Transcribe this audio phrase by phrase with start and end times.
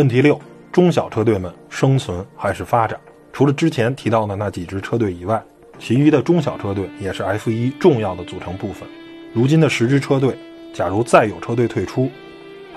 [0.00, 0.40] 问题六：
[0.72, 2.98] 中小车队们生存还是发展？
[3.34, 5.38] 除了之前提到的那几支车队以外，
[5.78, 8.88] 其余的中小车队也是 F1 重要的组成部分。
[9.34, 10.34] 如今的十支车队，
[10.72, 12.10] 假如再有车队退出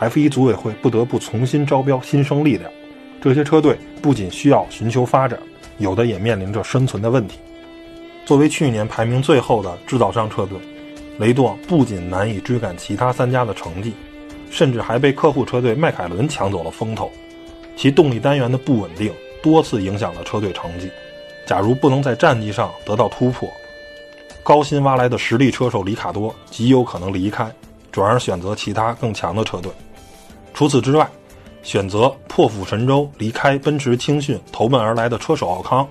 [0.01, 2.69] ，F1 组委会不得不重新招标新生力量。
[3.21, 5.39] 这些车队不仅需要寻求发展，
[5.77, 7.39] 有的也面临着生存的问题。
[8.25, 10.57] 作为去年排名最后的制造商车队，
[11.19, 13.93] 雷诺不仅难以追赶其他三家的成绩，
[14.53, 17.11] 甚至还被客户车队迈凯伦抢走了风头。
[17.75, 20.91] 其动力单元的不稳定多次影响了车队成绩。
[21.47, 23.49] 假如不能在战绩上得到突破，
[24.43, 27.51] 高薪挖来的实力车手里卡多极有可能离开，
[27.91, 29.71] 转而选择其他更强的车队。
[30.53, 31.09] 除此之外，
[31.63, 35.87] 选择破釜沉舟离开奔驰青训投奔而来的车手奥康，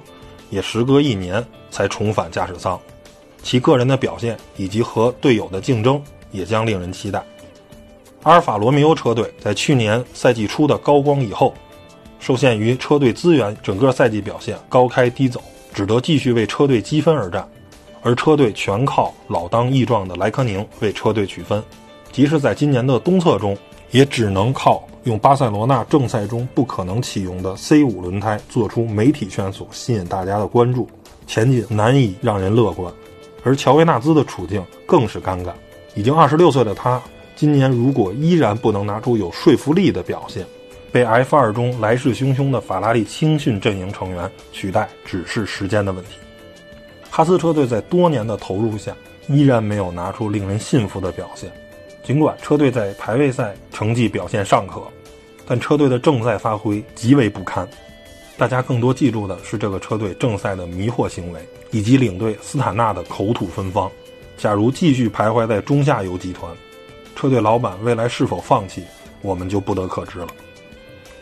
[0.50, 2.78] 也时隔一年才重返驾驶舱。
[3.42, 7.20] 其个人的表现以及和队友的竞争也将令人期待。
[8.22, 11.52] 阿尔法罗密欧车队在去年赛季初的高光以后，
[12.20, 15.42] 受限于车队资源，整个赛季表现高开低走，
[15.74, 17.46] 只得继续为车队积分而战。
[18.00, 21.62] 而车队全靠老当益壮的莱科宁为车队取分，
[22.12, 23.56] 即使在今年的东侧中，
[23.90, 30.88] 也只能靠用巴塞罗那正赛中不可能启用的 C5 轮胎做出媒体圈所吸引大家的关注，
[31.26, 32.92] 前景难以让人乐观。
[33.44, 35.50] 而乔维纳兹的处境更是尴尬，
[35.94, 37.00] 已经二十六岁的他，
[37.34, 40.46] 今年如果依然不能拿出有说服力的表现，
[40.90, 46.16] 被 F2 中来势汹汹的法拉利青训阵营成员取代，只是时间的问题。
[47.10, 48.94] 哈斯车队在多年的投入下，
[49.28, 51.50] 依然没有拿出令人信服的表现。
[52.04, 54.82] 尽管车队在排位赛成绩表现尚可，
[55.46, 57.68] 但车队的正赛发挥极为不堪。
[58.36, 61.40] 大家更多记住的是这个车队正赛的迷惑行为。
[61.74, 63.90] 以及领队斯坦纳的口吐芬芳。
[64.36, 66.54] 假如继续徘徊在中下游集团，
[67.14, 68.82] 车队老板未来是否放弃，
[69.20, 70.28] 我们就不得可知了。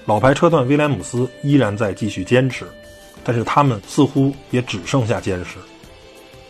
[0.06, 2.66] 老牌车段威廉姆斯依然在继续坚持，
[3.22, 5.58] 但是他们似乎也只剩下坚持。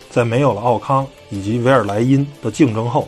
[0.09, 3.07] 在没有了奥康以及维尔莱因的竞争后，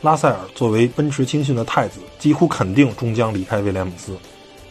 [0.00, 4.16] 拉塞尔作为奔驰青训的太子，几乎肯定终将离开威廉姆斯。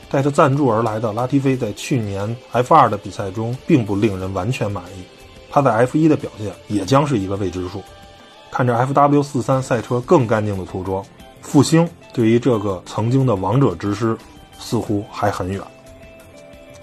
[0.10, 5.04] 带着赞助而来的拉蒂菲在去年 F2 的比赛中并不令人完全满意。
[5.50, 7.82] 他在 F 一的表现也将是一个未知数。
[8.54, 11.04] 看着 FW 四三赛车更干净的涂装，
[11.42, 14.16] 复兴对于这个曾经的王者之师
[14.60, 15.60] 似乎还很远。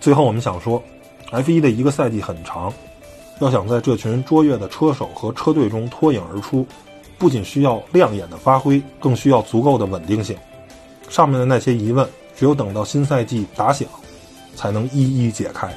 [0.00, 0.82] 最后，我们想说
[1.30, 2.72] ，F 一的一个赛季很长，
[3.38, 6.66] 要想在这群卓越的车手和车队中脱颖而出，
[7.16, 10.36] 不仅需要亮眼的发挥，更需要足够的稳定性。
[11.08, 12.04] 上面的那些疑问，
[12.36, 13.86] 只有等到新赛季打响，
[14.56, 15.72] 才能一一解开。